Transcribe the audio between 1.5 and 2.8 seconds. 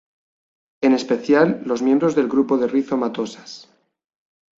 los miembros del grupo de